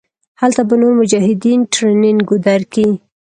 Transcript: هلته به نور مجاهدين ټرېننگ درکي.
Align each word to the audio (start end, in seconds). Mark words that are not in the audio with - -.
هلته 0.41 0.61
به 0.67 0.75
نور 0.81 0.93
مجاهدين 1.01 1.59
ټرېننگ 1.73 2.29
درکي. 2.45 2.89